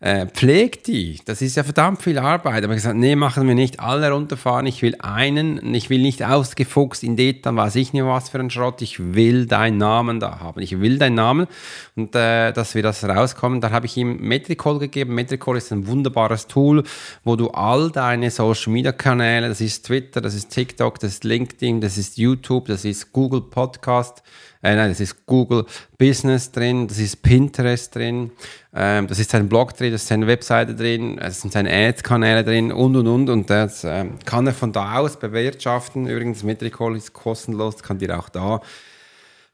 äh, 0.00 0.26
pflegt 0.26 0.86
die. 0.86 1.20
Das 1.24 1.42
ist 1.42 1.56
ja 1.56 1.64
verdammt 1.64 2.02
viel 2.02 2.18
Arbeit. 2.18 2.62
Aber 2.62 2.74
gesagt, 2.74 2.96
nee, 2.96 3.16
machen 3.16 3.48
wir 3.48 3.56
nicht 3.56 3.80
alle 3.80 4.10
runterfahren. 4.12 4.66
Ich 4.66 4.80
will 4.80 4.94
einen, 5.00 5.74
ich 5.74 5.90
will 5.90 6.00
nicht 6.00 6.22
ausgefuchst 6.22 7.02
in 7.02 7.16
Detail, 7.16 7.56
weiß 7.56 7.74
ich 7.76 7.92
nicht 7.92 8.04
was 8.04 8.28
für 8.28 8.38
ein 8.38 8.50
Schrott. 8.50 8.80
Ich 8.80 9.14
will 9.14 9.46
deinen 9.46 9.78
Namen 9.78 10.20
da 10.20 10.38
haben. 10.38 10.60
Ich 10.60 10.80
will 10.80 10.98
deinen 10.98 11.16
Namen 11.16 11.48
und 11.96 12.14
äh, 12.14 12.52
dass 12.52 12.76
wir 12.76 12.82
das 12.82 13.02
rauskommen. 13.02 13.60
Da 13.60 13.70
habe 13.70 13.86
ich 13.86 13.96
ihm 13.96 14.18
Metricol 14.18 14.78
gegeben. 14.78 15.14
Metricol 15.14 15.56
ist 15.56 15.72
ein 15.72 15.88
wunderbares 15.88 16.46
Tool, 16.46 16.84
wo 17.24 17.34
du 17.34 17.48
all 17.50 17.90
deine 17.90 18.30
Social 18.30 18.72
Media 18.72 18.92
Kanäle, 18.92 19.48
das 19.48 19.60
ist 19.60 19.86
Twitter, 19.86 20.20
das 20.20 20.34
ist 20.34 20.50
TikTok, 20.50 21.00
das 21.00 21.14
ist 21.14 21.24
LinkedIn, 21.24 21.80
das 21.80 21.98
ist 21.98 22.18
YouTube, 22.18 22.66
das 22.66 22.84
ist 22.84 23.12
Google 23.12 23.40
Podcast, 23.40 24.22
äh, 24.62 24.74
nein, 24.74 24.88
das 24.88 25.00
ist 25.00 25.26
Google 25.26 25.66
Business 25.98 26.50
drin, 26.50 26.88
das 26.88 26.98
ist 26.98 27.22
Pinterest 27.22 27.94
drin, 27.94 28.32
ähm, 28.74 29.06
das 29.06 29.18
ist 29.18 29.30
sein 29.30 29.48
Blog 29.48 29.76
drin, 29.76 29.92
das 29.92 30.02
ist 30.02 30.08
seine 30.08 30.26
Webseite 30.26 30.74
drin, 30.74 31.18
es 31.18 31.40
sind 31.40 31.52
seine 31.52 31.72
Ads-Kanäle 31.72 32.44
drin 32.44 32.72
und 32.72 32.96
und 32.96 33.06
und. 33.06 33.30
Und 33.30 33.50
das 33.50 33.84
ähm, 33.84 34.18
kann 34.24 34.46
er 34.46 34.54
von 34.54 34.72
da 34.72 34.98
aus 34.98 35.18
bewirtschaften. 35.18 36.08
Übrigens, 36.08 36.42
Metricol 36.42 36.96
ist 36.96 37.12
kostenlos, 37.12 37.82
kann 37.82 37.98
dir 37.98 38.18
auch 38.18 38.28
da 38.28 38.60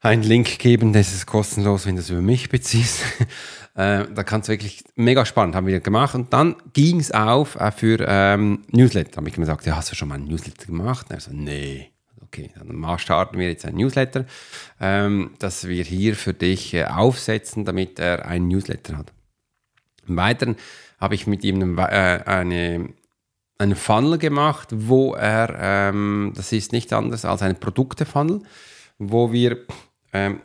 einen 0.01 0.23
Link 0.23 0.59
geben, 0.59 0.93
das 0.93 1.13
ist 1.13 1.25
kostenlos, 1.25 1.85
wenn 1.85 1.95
du 1.95 2.01
es 2.01 2.09
über 2.09 2.21
mich 2.21 2.49
beziehst. 2.49 3.01
äh, 3.75 4.05
da 4.13 4.23
kannst 4.23 4.49
du 4.49 4.53
wirklich 4.53 4.83
mega 4.95 5.25
spannend, 5.25 5.55
haben 5.55 5.67
wir 5.67 5.79
gemacht. 5.79 6.15
Und 6.15 6.33
dann 6.33 6.55
ging 6.73 6.99
es 6.99 7.11
auf 7.11 7.55
äh, 7.55 7.71
für 7.71 8.03
ähm, 8.07 8.63
Newsletter. 8.71 9.11
Da 9.11 9.17
habe 9.17 9.29
ich 9.29 9.35
gesagt, 9.35 9.65
ja, 9.65 9.75
hast 9.75 9.91
du 9.91 9.95
schon 9.95 10.07
mal 10.07 10.15
ein 10.15 10.25
Newsletter 10.25 10.67
gemacht? 10.67 11.07
Er 11.09 11.19
so, 11.19 11.31
nee 11.31 11.94
okay, 12.25 12.51
dann 12.57 12.99
starten 12.99 13.37
wir 13.37 13.49
jetzt 13.49 13.65
ein 13.65 13.75
Newsletter, 13.75 14.25
ähm, 14.79 15.31
das 15.39 15.67
wir 15.67 15.83
hier 15.83 16.15
für 16.15 16.33
dich 16.33 16.73
äh, 16.73 16.85
aufsetzen, 16.85 17.65
damit 17.65 17.99
er 17.99 18.25
ein 18.25 18.47
Newsletter 18.47 18.97
hat. 18.97 19.13
Im 20.07 20.17
Weiteren 20.17 20.55
habe 20.99 21.15
ich 21.15 21.27
mit 21.27 21.43
ihm 21.43 21.77
äh, 21.77 21.81
eine, 21.81 22.89
einen 23.57 23.75
Funnel 23.75 24.17
gemacht, 24.17 24.69
wo 24.71 25.13
er, 25.13 25.55
ähm, 25.59 26.33
das 26.35 26.51
ist 26.51 26.71
nicht 26.71 26.93
anders 26.93 27.25
als 27.25 27.41
ein 27.41 27.59
Produkte-Funnel, 27.59 28.41
wo 28.97 29.31
wir 29.31 29.57
ähm, 30.13 30.41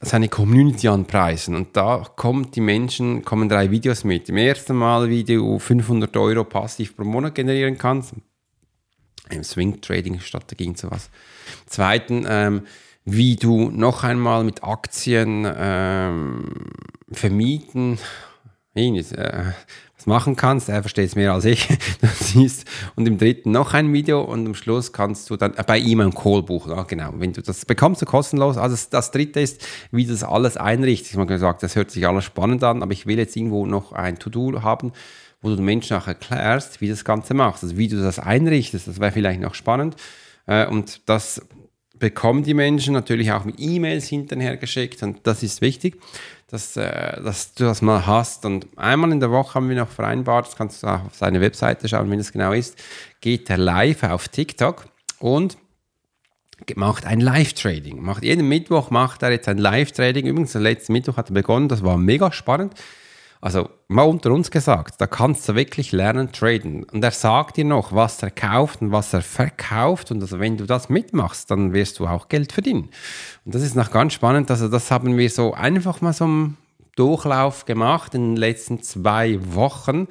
seine 0.00 0.28
Community 0.28 0.88
anpreisen. 0.88 1.54
Und 1.54 1.76
da 1.76 2.04
kommen 2.16 2.50
die 2.50 2.60
Menschen, 2.60 3.24
kommen 3.24 3.48
drei 3.48 3.70
Videos 3.70 4.04
mit. 4.04 4.28
Im 4.28 4.36
ersten 4.36 4.76
Mal 4.76 5.08
Video 5.08 5.58
500 5.58 6.16
Euro 6.16 6.44
passiv 6.44 6.96
pro 6.96 7.04
Monat 7.04 7.34
generieren 7.34 7.78
kannst. 7.78 8.14
Im 9.30 9.44
Swing 9.44 9.80
Trading 9.80 10.20
Strategien 10.20 10.74
sowas. 10.74 11.10
Zweiten, 11.66 12.26
ähm, 12.28 12.62
wie 13.04 13.36
du 13.36 13.70
noch 13.70 14.04
einmal 14.04 14.44
mit 14.44 14.64
Aktien 14.64 15.46
ähm, 15.56 16.44
vermieten, 17.10 17.98
äh, 18.74 19.52
was 19.96 20.06
machen 20.06 20.36
kannst. 20.36 20.68
Er 20.68 20.82
versteht 20.82 21.06
es 21.08 21.16
mehr 21.16 21.32
als 21.32 21.44
ich. 21.44 21.68
Und 22.96 23.06
im 23.06 23.16
dritten 23.16 23.52
noch 23.52 23.72
ein 23.72 23.92
Video 23.92 24.20
und 24.20 24.46
am 24.46 24.54
Schluss 24.54 24.92
kannst 24.92 25.30
du 25.30 25.36
dann 25.36 25.54
äh, 25.54 25.64
bei 25.66 25.78
ihm 25.78 26.00
ein 26.00 26.12
Call 26.12 26.42
buchen. 26.42 26.72
Ja, 26.72 26.82
genau. 26.82 27.12
Wenn 27.14 27.32
du 27.32 27.40
das 27.42 27.64
bekommst 27.64 28.02
du 28.02 28.06
kostenlos. 28.06 28.58
Also 28.58 28.74
das, 28.74 28.90
das 28.90 29.10
dritte 29.10 29.40
ist, 29.40 29.66
wie 29.90 30.04
du 30.04 30.12
das 30.12 30.22
alles 30.22 30.56
einrichtest. 30.56 31.12
Ich 31.12 31.16
habe 31.16 31.26
gesagt, 31.26 31.62
das 31.62 31.76
hört 31.76 31.90
sich 31.90 32.06
alles 32.06 32.24
spannend 32.24 32.62
an, 32.64 32.82
aber 32.82 32.92
ich 32.92 33.06
will 33.06 33.18
jetzt 33.18 33.36
irgendwo 33.36 33.66
noch 33.66 33.92
ein 33.92 34.18
To-Do 34.18 34.62
haben, 34.62 34.92
wo 35.46 35.50
du 35.50 35.56
den 35.56 35.64
Menschen 35.64 35.96
auch 35.96 36.08
erklärst, 36.08 36.80
wie 36.80 36.88
das 36.88 37.04
Ganze 37.04 37.32
machst. 37.32 37.62
Also 37.62 37.76
wie 37.76 37.86
du 37.86 38.02
das 38.02 38.18
einrichtest. 38.18 38.88
Das 38.88 39.00
wäre 39.00 39.12
vielleicht 39.12 39.40
noch 39.40 39.54
spannend. 39.54 39.94
Äh, 40.46 40.66
und 40.66 41.08
das 41.08 41.40
bekommen 41.98 42.42
die 42.42 42.52
Menschen 42.52 42.92
natürlich 42.92 43.30
auch 43.30 43.44
mit 43.44 43.54
E-Mails 43.58 44.08
hinterher 44.08 44.56
geschickt 44.56 45.02
und 45.02 45.26
das 45.26 45.42
ist 45.42 45.62
wichtig, 45.62 45.98
dass, 46.48 46.76
äh, 46.76 47.22
dass 47.22 47.54
du 47.54 47.64
das 47.64 47.80
mal 47.80 48.06
hast. 48.06 48.44
Und 48.44 48.66
einmal 48.76 49.12
in 49.12 49.20
der 49.20 49.30
Woche 49.30 49.54
haben 49.54 49.68
wir 49.68 49.76
noch 49.76 49.88
vereinbart, 49.88 50.48
das 50.48 50.56
kannst 50.56 50.82
du 50.82 50.88
auch 50.88 51.06
auf 51.06 51.14
seine 51.14 51.40
Webseite 51.40 51.88
schauen, 51.88 52.10
wenn 52.10 52.18
das 52.18 52.32
genau 52.32 52.52
ist, 52.52 52.76
geht 53.20 53.48
er 53.48 53.56
live 53.56 54.02
auf 54.02 54.28
TikTok 54.28 54.86
und 55.20 55.56
macht 56.74 57.06
ein 57.06 57.20
Live-Trading. 57.20 58.02
Macht 58.02 58.24
jeden 58.24 58.48
Mittwoch 58.48 58.90
macht 58.90 59.22
er 59.22 59.30
jetzt 59.30 59.48
ein 59.48 59.58
Live-Trading. 59.58 60.26
Übrigens, 60.26 60.52
der 60.52 60.62
letzte 60.62 60.90
Mittwoch 60.90 61.16
hat 61.16 61.30
er 61.30 61.34
begonnen, 61.34 61.68
das 61.68 61.84
war 61.84 61.96
mega 61.96 62.32
spannend. 62.32 62.74
Also 63.46 63.70
mal 63.86 64.02
unter 64.02 64.32
uns 64.32 64.50
gesagt, 64.50 65.00
da 65.00 65.06
kannst 65.06 65.48
du 65.48 65.54
wirklich 65.54 65.92
lernen 65.92 66.32
traden. 66.32 66.82
Und 66.82 67.04
er 67.04 67.12
sagt 67.12 67.56
dir 67.56 67.64
noch, 67.64 67.92
was 67.92 68.20
er 68.20 68.32
kauft 68.32 68.82
und 68.82 68.90
was 68.90 69.14
er 69.14 69.22
verkauft. 69.22 70.10
Und 70.10 70.20
also 70.20 70.40
wenn 70.40 70.56
du 70.56 70.66
das 70.66 70.88
mitmachst, 70.88 71.48
dann 71.48 71.72
wirst 71.72 72.00
du 72.00 72.08
auch 72.08 72.28
Geld 72.28 72.50
verdienen. 72.50 72.88
Und 73.44 73.54
das 73.54 73.62
ist 73.62 73.76
noch 73.76 73.92
ganz 73.92 74.14
spannend. 74.14 74.50
Also 74.50 74.66
das 74.66 74.90
haben 74.90 75.16
wir 75.16 75.30
so 75.30 75.54
einfach 75.54 76.00
mal 76.00 76.12
so 76.12 76.26
Durchlauf 76.96 77.64
gemacht 77.64 78.14
in 78.14 78.30
den 78.34 78.36
letzten 78.36 78.82
zwei 78.82 79.38
Wochen. 79.54 80.08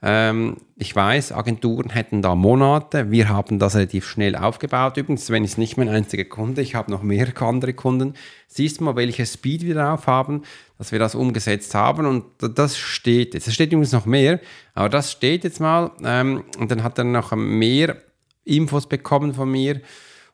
Ähm, 0.00 0.58
ich 0.76 0.94
weiß, 0.94 1.32
Agenturen 1.32 1.90
hätten 1.90 2.22
da 2.22 2.36
Monate. 2.36 3.10
Wir 3.10 3.28
haben 3.28 3.58
das 3.58 3.74
relativ 3.74 4.06
schnell 4.06 4.36
aufgebaut. 4.36 4.96
Übrigens, 4.96 5.26
Sven 5.26 5.42
ist 5.42 5.58
nicht 5.58 5.76
mein 5.76 5.88
einziger 5.88 6.24
Kunde. 6.24 6.62
Ich 6.62 6.76
habe 6.76 6.90
noch 6.90 7.02
mehr 7.02 7.32
andere 7.40 7.72
Kunden. 7.72 8.14
Siehst 8.46 8.78
du 8.78 8.84
mal, 8.84 8.94
welche 8.94 9.26
Speed 9.26 9.64
wir 9.64 9.74
drauf 9.74 10.06
haben, 10.06 10.42
dass 10.76 10.92
wir 10.92 11.00
das 11.00 11.16
umgesetzt 11.16 11.74
haben. 11.74 12.06
Und 12.06 12.24
das 12.40 12.78
steht 12.78 13.34
jetzt. 13.34 13.48
Es 13.48 13.54
steht 13.54 13.72
übrigens 13.72 13.92
noch 13.92 14.06
mehr, 14.06 14.38
aber 14.74 14.88
das 14.88 15.10
steht 15.10 15.42
jetzt 15.42 15.60
mal. 15.60 15.90
Ähm, 16.04 16.44
und 16.58 16.70
dann 16.70 16.84
hat 16.84 16.98
er 16.98 17.04
noch 17.04 17.32
mehr 17.34 17.96
Infos 18.44 18.86
bekommen 18.86 19.34
von 19.34 19.50
mir. 19.50 19.80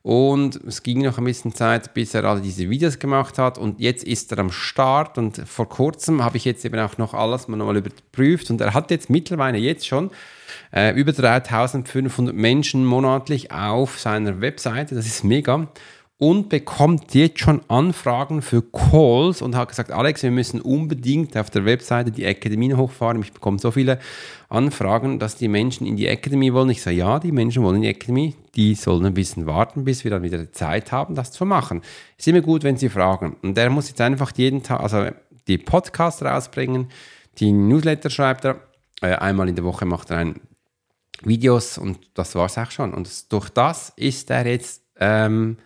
Und 0.05 0.57
es 0.67 0.83
ging 0.83 1.01
noch 1.01 1.17
ein 1.17 1.25
bisschen 1.25 1.55
Zeit, 1.55 1.95
bis 1.95 2.13
er 2.13 2.25
all 2.25 2.43
diese 2.43 2.69
Videos 2.69 2.99
gemacht 2.99 3.39
hat. 3.39 3.57
Und 3.57 3.81
jetzt 3.81 4.05
ist 4.05 4.31
er 4.33 4.39
am 4.39 4.53
Start. 4.53 5.17
Und 5.17 5.39
vor 5.49 5.67
kurzem 5.67 6.23
habe 6.23 6.37
ich 6.37 6.45
jetzt 6.45 6.63
eben 6.67 6.79
auch 6.79 6.99
noch 6.99 7.15
alles 7.15 7.49
mal 7.49 7.57
nochmal 7.57 7.79
überprüft. 7.79 8.51
Und 8.51 8.61
er 8.61 8.75
hat 8.75 8.91
jetzt 8.91 9.09
mittlerweile 9.09 9.57
jetzt 9.57 9.87
schon 9.87 10.11
äh, 10.75 10.95
über 10.95 11.13
3500 11.13 12.35
Menschen 12.35 12.85
monatlich 12.85 13.51
auf 13.51 13.99
seiner 13.99 14.43
Webseite. 14.43 14.95
Das 14.95 15.07
ist 15.07 15.25
mega 15.25 15.69
und 16.19 16.49
bekommt 16.49 17.13
jetzt 17.15 17.41
schon 17.41 17.61
Anfragen 17.69 18.41
für 18.41 18.63
Calls 18.63 19.43
und 19.43 19.57
hat 19.57 19.69
gesagt, 19.69 19.91
Alex, 19.91 20.23
wir 20.23 20.31
müssen 20.31 20.61
unbedingt 20.61 21.37
auf 21.37 21.51
der 21.51 21.65
Webseite 21.65 22.13
die 22.13 22.25
Akademie 22.25 22.73
hochfahren. 22.73 23.21
Ich 23.21 23.33
bekomme 23.33 23.59
so 23.59 23.73
viele 23.73 23.99
Anfragen, 24.49 25.19
dass 25.19 25.35
die 25.35 25.49
Menschen 25.49 25.87
in 25.87 25.97
die 25.97 26.09
Akademie 26.09 26.53
wollen. 26.53 26.71
Ich 26.71 26.83
sage, 26.83 26.97
ja, 26.97 27.19
die 27.19 27.33
Menschen 27.33 27.65
wollen 27.65 27.77
in 27.77 27.83
die 27.83 27.89
Akademie. 27.89 28.37
Die 28.55 28.77
sollen 28.77 29.05
ein 29.05 29.15
bisschen 29.15 29.47
warten, 29.47 29.85
bis 29.85 30.05
wir 30.05 30.13
dann 30.13 30.23
wieder 30.23 30.53
Zeit 30.53 30.93
haben, 30.93 31.17
das 31.17 31.33
zu 31.33 31.45
machen. 31.45 31.83
Ist 32.17 32.29
immer 32.29 32.43
gut, 32.43 32.63
wenn 32.63 32.77
sie 32.77 32.89
fragen. 32.89 33.37
Und 33.43 33.57
der 33.57 33.69
muss 33.71 33.89
jetzt 33.89 34.01
einfach 34.01 34.33
jeden 34.37 34.63
Tag, 34.63 34.81
also 34.81 35.09
die 35.49 35.59
Podcasts 35.59 36.23
rausbringen, 36.23 36.91
die 37.39 37.51
Newsletter 37.51 38.09
schreibt 38.09 38.45
er, 38.45 38.61
äh, 39.03 39.17
einmal 39.17 39.49
in 39.49 39.57
der 39.57 39.65
Woche 39.65 39.85
macht 39.85 40.11
er 40.11 40.19
ein 40.19 40.41
Videos 41.25 41.77
und 41.77 41.99
das 42.15 42.37
war 42.37 42.47
es 42.47 42.57
auch 42.57 42.71
schon. 42.71 42.95
Und 42.95 43.33
durch 43.33 43.49
das 43.49 43.93
ist 43.97 44.31
er 44.31 44.47
jetzt... 44.47 44.85
Ähm, 45.01 45.57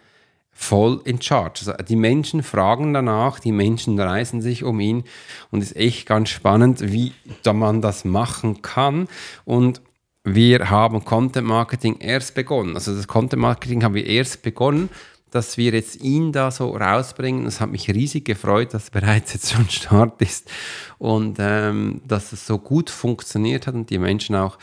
voll 0.61 1.01
in 1.05 1.23
charge. 1.23 1.61
Also 1.61 1.73
die 1.85 1.95
Menschen 1.95 2.43
fragen 2.43 2.93
danach, 2.93 3.39
die 3.39 3.53
Menschen 3.53 3.99
reißen 3.99 4.43
sich 4.43 4.65
um 4.65 4.81
ihn 4.81 5.05
und 5.53 5.63
es 5.63 5.71
ist 5.71 5.77
echt 5.77 6.07
ganz 6.07 6.31
spannend, 6.31 6.81
wie 6.93 7.13
da 7.45 7.53
man 7.53 7.81
das 7.81 8.05
machen 8.05 8.61
kann. 8.61 9.07
Und 9.45 9.81
wir 10.25 10.69
haben 10.69 11.05
Content 11.05 11.47
Marketing 11.47 11.99
erst 12.01 12.35
begonnen. 12.35 12.75
Also 12.75 12.95
das 12.95 13.07
Content 13.07 13.41
Marketing 13.41 13.85
haben 13.85 13.95
wir 13.95 14.05
erst 14.05 14.43
begonnen, 14.43 14.91
dass 15.31 15.59
wir 15.59 15.73
jetzt 15.73 16.03
ihn 16.03 16.33
da 16.33 16.51
so 16.51 16.71
rausbringen. 16.71 17.47
Es 17.47 17.61
hat 17.61 17.71
mich 17.71 17.89
riesig 17.89 18.25
gefreut, 18.25 18.75
dass 18.75 18.91
bereits 18.91 19.35
jetzt 19.35 19.53
schon 19.53 19.71
Start 19.71 20.21
ist 20.21 20.51
und 20.99 21.37
ähm, 21.39 22.01
dass 22.07 22.33
es 22.33 22.47
so 22.47 22.59
gut 22.59 22.91
funktioniert 22.91 23.69
hat 23.69 23.75
und 23.75 23.91
die 23.91 23.99
Menschen 23.99 24.35
auch 24.35 24.59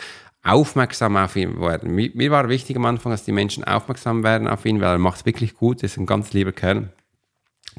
aufmerksam 0.46 1.18
auf 1.18 1.36
ihn 1.36 1.60
werden. 1.60 1.94
Mir 1.94 2.32
war 2.32 2.48
wichtig 2.48 2.78
am 2.78 2.86
Anfang, 2.86 3.12
dass 3.12 3.26
die 3.26 3.32
Menschen 3.32 3.64
aufmerksam 3.64 4.24
werden 4.24 4.48
auf 4.48 4.64
ihn, 4.66 4.80
weil 4.80 4.96
er 4.96 5.00
macht 5.00 5.20
es 5.20 5.26
wirklich 5.26 5.56
gut, 5.56 5.82
ist 5.82 5.98
ein 5.98 6.06
ganz 6.06 6.34
lieber 6.34 6.52
Kerl, 6.52 6.94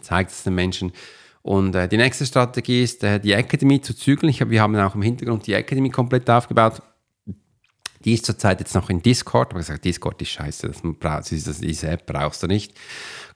zeigt 0.01 0.33
es 0.33 0.43
den 0.43 0.57
Menschen. 0.57 0.93
Und 1.43 1.77
äh, 1.77 1.87
die 1.87 1.97
nächste 1.97 2.27
Strategie 2.27 2.83
ist, 2.83 3.05
äh, 3.05 3.21
die 3.21 3.33
Academy 3.33 3.81
zu 3.81 3.95
zügeln. 3.95 4.29
Ich 4.31 4.41
hab, 4.43 4.51
wir 4.51 4.61
haben 4.61 4.75
auch 4.77 4.97
im 4.97 5.03
Hintergrund 5.03 5.47
die 5.47 5.53
Academy 5.53 5.91
komplett 5.91 6.29
aufgebaut. 6.29 6.83
Die 8.05 8.15
ist 8.15 8.27
zurzeit 8.27 8.59
jetzt 8.59 8.75
noch 8.75 8.91
in 8.91 9.01
Discord. 9.01 9.51
Ich 9.51 9.55
habe 9.55 9.61
gesagt, 9.61 9.85
Discord 9.85 10.21
ist 10.21 10.31
scheiße, 10.31 10.73
das, 11.01 11.61
diese 11.61 11.89
App 11.89 12.05
brauchst 12.07 12.43
du 12.43 12.49
nicht. 12.49 12.75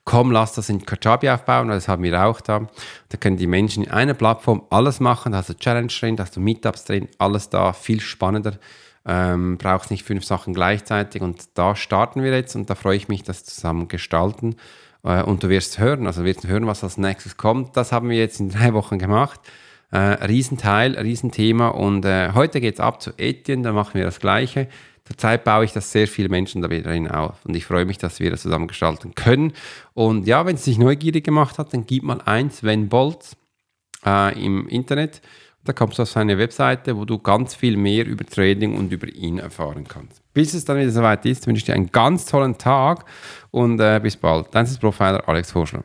Komm, 0.04 0.32
lass 0.32 0.54
das 0.54 0.68
in 0.68 0.84
Kajabi 0.84 1.30
aufbauen, 1.30 1.68
das 1.68 1.86
haben 1.86 2.02
wir 2.02 2.24
auch 2.24 2.40
da. 2.40 2.66
Da 3.10 3.16
können 3.16 3.36
die 3.36 3.46
Menschen 3.46 3.84
in 3.84 3.90
einer 3.92 4.14
Plattform 4.14 4.64
alles 4.70 4.98
machen. 4.98 5.32
Da 5.32 5.38
hast 5.38 5.50
du 5.50 5.54
Challenge 5.54 5.86
drin, 5.86 6.16
da 6.16 6.24
hast 6.24 6.34
du 6.34 6.40
Meetups 6.40 6.84
drin, 6.84 7.08
alles 7.18 7.48
da, 7.48 7.72
viel 7.72 8.00
spannender 8.00 8.58
ähm, 9.06 9.56
braucht 9.58 9.90
nicht 9.90 10.04
fünf 10.04 10.24
Sachen 10.24 10.54
gleichzeitig 10.54 11.22
und 11.22 11.48
da 11.54 11.74
starten 11.74 12.22
wir 12.22 12.32
jetzt 12.32 12.54
und 12.54 12.68
da 12.68 12.74
freue 12.74 12.96
ich 12.96 13.08
mich, 13.08 13.22
das 13.22 13.44
zusammen 13.44 13.88
gestalten. 13.88 14.56
Äh, 15.02 15.22
und 15.22 15.42
du 15.42 15.48
wirst 15.48 15.78
hören, 15.78 16.06
also 16.06 16.24
wirst 16.24 16.46
hören, 16.46 16.66
was 16.66 16.84
als 16.84 16.98
nächstes 16.98 17.36
kommt. 17.36 17.76
Das 17.76 17.92
haben 17.92 18.10
wir 18.10 18.18
jetzt 18.18 18.40
in 18.40 18.50
drei 18.50 18.74
Wochen 18.74 18.98
gemacht. 18.98 19.40
Äh, 19.90 19.98
Riesenteil, 19.98 20.96
Riesenthema 20.96 21.68
und 21.68 22.04
äh, 22.04 22.30
heute 22.32 22.60
geht 22.60 22.74
es 22.74 22.80
ab 22.80 23.02
zu 23.02 23.10
Etienne, 23.16 23.62
da 23.62 23.72
machen 23.72 23.94
wir 23.94 24.04
das 24.04 24.20
Gleiche. 24.20 24.68
Zurzeit 25.04 25.42
baue 25.42 25.64
ich 25.64 25.72
das 25.72 25.90
sehr 25.90 26.06
viele 26.06 26.28
Menschen 26.28 26.62
da 26.62 26.70
wieder 26.70 26.92
hin 26.92 27.08
auf 27.08 27.44
und 27.44 27.56
ich 27.56 27.66
freue 27.66 27.84
mich, 27.84 27.98
dass 27.98 28.20
wir 28.20 28.30
das 28.30 28.42
zusammen 28.42 28.68
gestalten 28.68 29.16
können. 29.16 29.52
Und 29.92 30.28
ja, 30.28 30.46
wenn 30.46 30.54
es 30.54 30.62
dich 30.62 30.78
neugierig 30.78 31.24
gemacht 31.24 31.58
hat, 31.58 31.74
dann 31.74 31.86
gib 31.86 32.04
mal 32.04 32.20
eins, 32.20 32.62
wenn 32.62 32.88
Bolz 32.88 33.36
äh, 34.06 34.40
im 34.40 34.68
Internet 34.68 35.20
da 35.64 35.72
kommst 35.72 35.98
du 35.98 36.02
auf 36.02 36.10
seine 36.10 36.38
Webseite, 36.38 36.96
wo 36.96 37.04
du 37.04 37.18
ganz 37.18 37.54
viel 37.54 37.76
mehr 37.76 38.06
über 38.06 38.24
Trading 38.24 38.76
und 38.76 38.92
über 38.92 39.08
ihn 39.08 39.38
erfahren 39.38 39.86
kannst. 39.86 40.22
Bis 40.32 40.54
es 40.54 40.64
dann 40.64 40.78
wieder 40.78 40.90
soweit 40.90 41.26
ist, 41.26 41.46
wünsche 41.46 41.60
ich 41.60 41.64
dir 41.64 41.74
einen 41.74 41.92
ganz 41.92 42.24
tollen 42.26 42.56
Tag 42.56 43.04
und 43.50 43.78
äh, 43.80 44.00
bis 44.02 44.16
bald. 44.16 44.46
Dein 44.52 44.66
Profiler 44.80 45.28
Alex 45.28 45.54
Horschler. 45.54 45.84